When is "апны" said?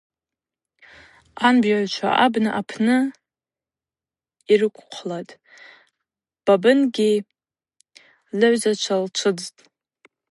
2.59-2.97